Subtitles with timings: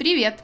[0.00, 0.42] Привет!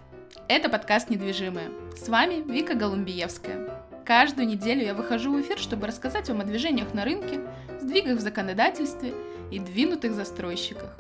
[0.49, 1.71] Это подкаст «Недвижимые».
[1.97, 3.71] С вами Вика Голумбиевская.
[4.05, 7.41] Каждую неделю я выхожу в эфир, чтобы рассказать вам о движениях на рынке,
[7.81, 9.15] сдвигах в законодательстве
[9.51, 10.99] и двинутых застройщиках.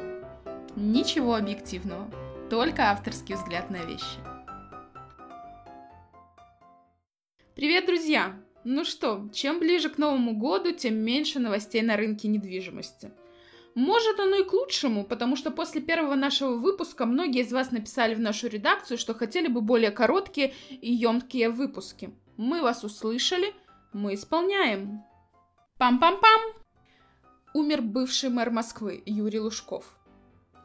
[0.75, 2.11] Ничего объективного,
[2.49, 4.17] только авторский взгляд на вещи.
[7.55, 8.37] Привет, друзья!
[8.65, 13.11] Ну что, чем ближе к Новому году, тем меньше новостей на рынке недвижимости–
[13.77, 18.15] может, оно и к лучшему, потому что после первого нашего выпуска многие из вас написали
[18.15, 22.11] в нашу редакцию, что хотели бы более короткие и емкие выпуски.
[22.39, 23.53] Мы вас услышали,
[23.93, 25.05] мы исполняем.
[25.79, 26.55] Пам-пам-пам!
[27.53, 29.85] Умер бывший мэр Москвы Юрий Лужков.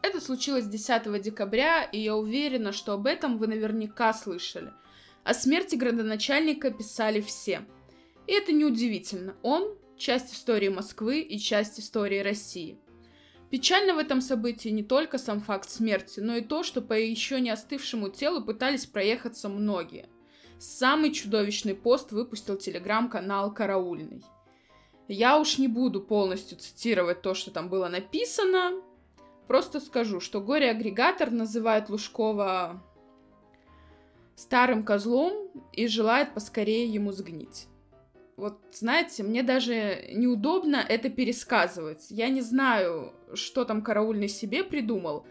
[0.01, 4.71] Это случилось 10 декабря, и я уверена, что об этом вы наверняка слышали.
[5.25, 7.65] О смерти градоначальника писали все.
[8.25, 9.35] И это неудивительно.
[9.43, 12.79] Он– часть истории Москвы и часть истории России–
[13.51, 17.41] Печально в этом событии не только сам факт смерти, но и то, что по еще
[17.41, 20.07] не остывшему телу пытались проехаться многие.
[20.57, 24.23] Самый чудовищный пост выпустил телеграм-канал «Караульный».
[25.09, 28.81] Я уж не буду полностью цитировать то, что там было написано,
[29.47, 32.81] просто скажу, что горе-агрегатор называет Лужкова
[34.37, 37.67] старым козлом и желает поскорее ему сгнить.
[38.37, 42.07] Вот, знаете, мне даже неудобно это пересказывать.
[42.09, 45.25] Я не знаю, что там караульный себе придумал.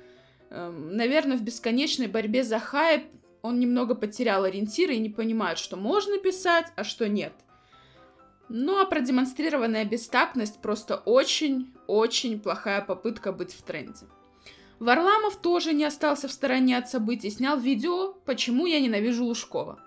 [0.50, 3.04] Эм, наверное, в бесконечной борьбе за хайп
[3.42, 7.32] он немного потерял ориентиры и не понимает, что можно писать, а что нет.
[8.48, 14.06] Ну а продемонстрированная бестактность просто очень-очень плохая попытка быть в тренде.
[14.80, 19.78] Варламов тоже не остался в стороне от событий, снял видео «Почему я ненавижу Лужкова».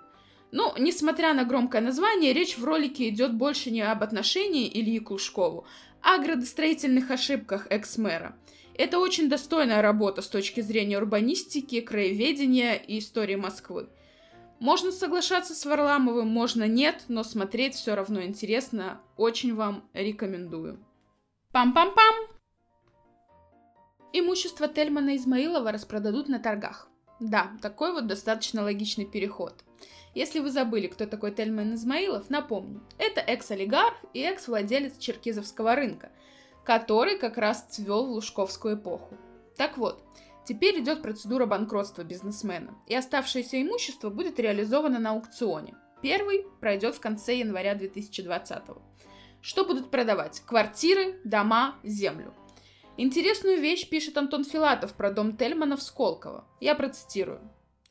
[0.56, 5.10] Ну, несмотря на громкое название, речь в ролике идет больше не об отношении Ильи к
[5.10, 5.66] Лужкову,
[6.04, 8.36] а о градостроительных ошибках экс-мэра.
[8.76, 13.90] Это очень достойная работа с точки зрения урбанистики, краеведения и истории Москвы.
[14.60, 19.02] Можно соглашаться с Варламовым, можно нет, но смотреть все равно интересно.
[19.18, 20.78] Очень вам рекомендую.
[21.52, 22.28] Пам-пам-пам!
[24.14, 26.93] Имущество Тельмана Измаилова распродадут на торгах.
[27.24, 29.64] Да, такой вот достаточно логичный переход.
[30.14, 32.84] Если вы забыли, кто такой Тельман Измаилов, напомню.
[32.98, 36.12] Это экс-олигарх и экс-владелец черкизовского рынка,
[36.66, 39.16] который как раз цвел в Лужковскую эпоху.
[39.56, 40.04] Так вот,
[40.46, 45.76] теперь идет процедура банкротства бизнесмена, и оставшееся имущество будет реализовано на аукционе.
[46.02, 48.64] Первый пройдет в конце января 2020
[49.40, 50.42] Что будут продавать?
[50.46, 52.34] Квартиры, дома, землю.
[52.96, 56.48] Интересную вещь пишет Антон Филатов про дом Тельмана в Сколково.
[56.60, 57.42] Я процитирую.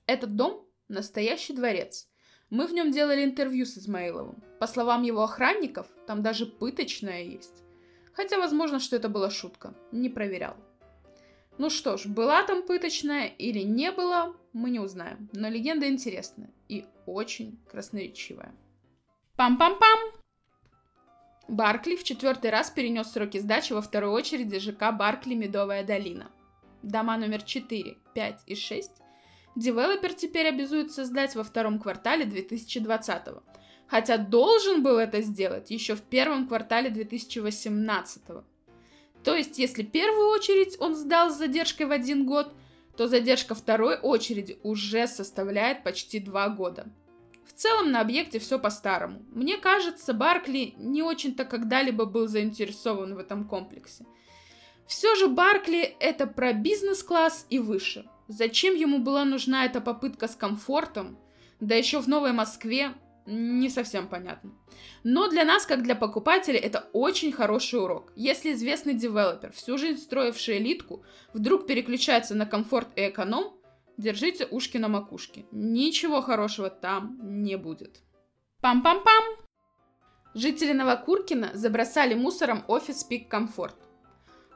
[0.06, 2.08] Этот дом– настоящий дворец.
[2.50, 4.44] Мы в нем делали интервью с Измаиловым.
[4.60, 7.64] По словам его охранников, там даже пыточная есть.
[8.12, 9.74] Хотя, возможно, что это была шутка.
[9.90, 10.54] Не проверял.
[11.58, 15.28] Ну что ж, была там пыточная или не была, мы не узнаем.
[15.32, 18.54] Но легенда интересная и очень красноречивая.
[19.36, 20.11] Пам-пам-пам!
[21.48, 26.30] Баркли в четвертый раз перенес сроки сдачи во второй очереди ЖК Баркли Медовая долина.
[26.82, 28.90] Дома номер 4, 5 и 6
[29.54, 33.22] девелопер теперь обязуется сдать во втором квартале 2020
[33.86, 38.22] хотя должен был это сделать еще в первом квартале 2018
[39.22, 42.54] То есть, если первую очередь он сдал с задержкой в один год,
[42.96, 46.86] то задержка второй очереди уже составляет почти два года.
[47.46, 49.22] В целом на объекте все по-старому.
[49.30, 54.04] Мне кажется, Баркли не очень-то когда-либо был заинтересован в этом комплексе.
[54.86, 58.04] Все же Баркли это про бизнес-класс и выше.
[58.28, 61.18] Зачем ему была нужна эта попытка с комфортом,
[61.60, 62.92] да еще в Новой Москве,
[63.26, 64.52] не совсем понятно.
[65.04, 68.12] Но для нас, как для покупателей, это очень хороший урок.
[68.16, 73.54] Если известный девелопер, всю жизнь строивший элитку, вдруг переключается на комфорт и эконом,
[73.96, 75.46] держите ушки на макушке.
[75.50, 78.00] Ничего хорошего там не будет.
[78.62, 79.42] Пам-пам-пам!
[80.34, 83.76] Жители Новокуркина забросали мусором офис Пик Комфорт.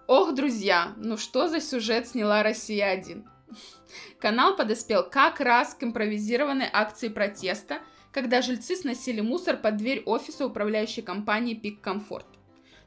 [0.06, 3.24] Ох, друзья, ну что за сюжет сняла «Россия-1»?
[4.20, 7.80] Канал подоспел как раз к импровизированной акции протеста,
[8.12, 12.26] когда жильцы сносили мусор под дверь офиса управляющей компании «Пик Комфорт».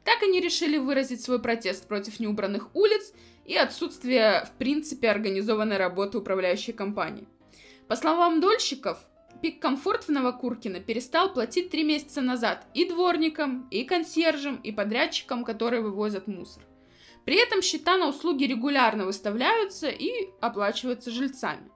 [0.04, 3.14] Так они решили выразить свой протест против неубранных улиц
[3.50, 7.28] и отсутствия, в принципе, организованной работы управляющей компании.
[7.88, 9.00] По словам дольщиков,
[9.42, 15.44] Пик Комфорт в Новокуркино перестал платить три месяца назад и дворникам, и консьержам, и подрядчикам,
[15.44, 16.62] которые вывозят мусор.
[17.26, 21.72] При этом счета на услуги регулярно выставляются и оплачиваются жильцами.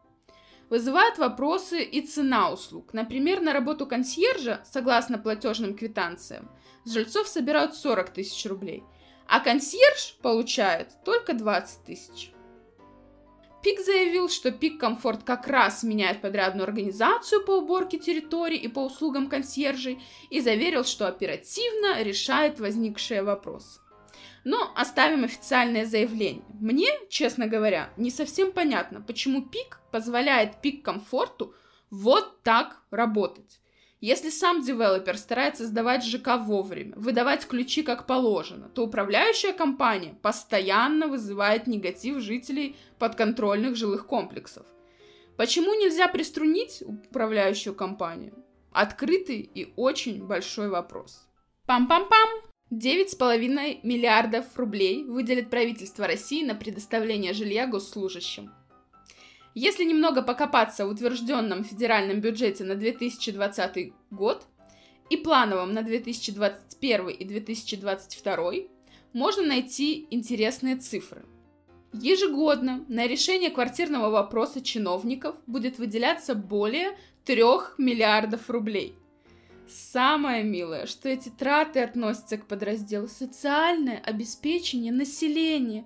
[0.69, 2.93] Вызывают вопросы и цена услуг.
[2.93, 6.51] Например, на работу консьержа, согласно платежным квитанциям,
[6.83, 8.83] с жильцов собирают 40 тысяч рублей,
[9.27, 12.33] а консьерж получает только 20 тысяч.
[13.63, 18.79] Пик заявил, что Пик Комфорт как раз меняет подрядную организацию по уборке территорий и по
[18.79, 23.79] услугам консьержей и заверил, что оперативно решает возникшие вопросы.
[24.43, 26.43] Но оставим официальное заявление.
[26.59, 31.55] Мне, честно говоря, не совсем понятно, почему Пик позволяет Пик Комфорту
[31.89, 33.61] вот так работать.
[34.03, 41.07] Если сам девелопер старается сдавать ЖК вовремя, выдавать ключи как положено, то управляющая компания постоянно
[41.07, 44.65] вызывает негатив жителей подконтрольных жилых комплексов.
[45.37, 48.33] Почему нельзя приструнить управляющую компанию?
[48.73, 51.25] Открытый и очень большой вопрос.
[51.65, 52.51] Пам-пам-пам!
[52.73, 58.51] 9,5 миллиардов рублей выделит правительство России на предоставление жилья госслужащим.
[59.55, 64.47] Если немного покопаться в утвержденном федеральном бюджете на 2020 год
[65.09, 68.51] и плановом на 2021 и 2022,
[69.13, 71.23] можно найти интересные цифры.
[71.93, 77.43] Ежегодно на решение квартирного вопроса чиновников будет выделяться более 3
[77.77, 78.95] миллиардов рублей.
[79.69, 85.85] Самое милое, что эти траты относятся к подразделу «Социальное обеспечение населения»,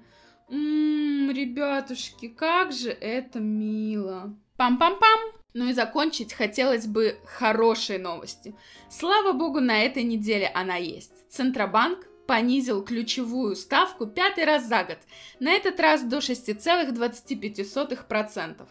[0.50, 4.36] Ммм, ребятушки, как же это мило.
[4.58, 5.34] Пам-пам-пам!
[5.54, 8.56] Ну и закончить хотелось бы хорошей новости.
[8.90, 11.28] Слава богу, на этой неделе она есть.
[11.30, 15.00] Центробанк понизил ключевую ставку пятый раз за год,
[15.40, 18.68] на этот раз до 6,25%.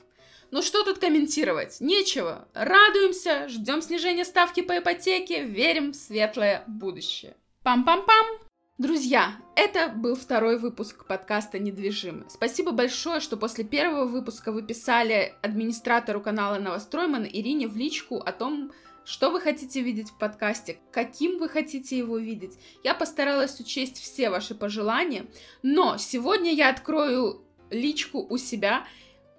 [0.53, 1.81] Ну что тут комментировать?
[1.81, 2.47] Нечего.
[2.55, 7.35] Радуемся, ждем снижения ставки по ипотеке, верим в светлое будущее.
[7.65, 8.46] Пам-пам-пам!
[8.79, 12.27] Друзья, это был второй выпуск подкаста «Недвижимый».
[12.29, 18.33] Спасибо большое, что после первого выпуска вы писали администратору канала Новостройман Ирине в личку о
[18.33, 18.73] том,
[19.07, 22.59] что вы хотите видеть в подкасте, каким вы хотите его видеть.
[22.85, 25.25] Я постаралась учесть все ваши пожелания,
[25.63, 28.87] но сегодня я открою личку у себя,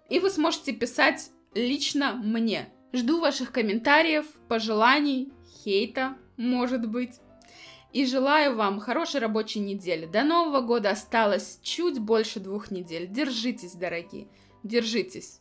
[0.10, 2.70] и вы сможете писать лично мне.
[2.92, 5.32] Жду ваших комментариев, пожеланий,
[5.64, 7.20] хейта, может быть.
[7.94, 10.06] И желаю вам хорошей рабочей недели.
[10.06, 13.08] До Нового года осталось чуть больше двух недель.
[13.08, 14.28] Держитесь, дорогие.
[14.64, 15.40] Держитесь.